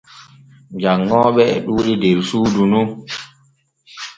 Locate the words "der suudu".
2.01-2.63